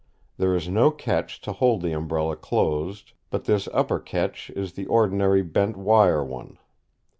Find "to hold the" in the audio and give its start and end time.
1.41-1.91